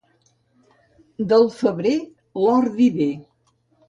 [1.33, 1.91] Del febrer,
[2.45, 3.11] l'ordi ve.